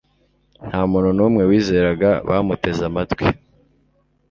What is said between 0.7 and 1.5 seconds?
muntu numwe